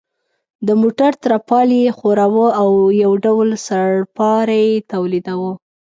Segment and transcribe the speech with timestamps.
[0.67, 2.69] د موټر ترپال یې ښوراوه او
[3.03, 5.51] یو ډول سړپاری یې تولیداوه.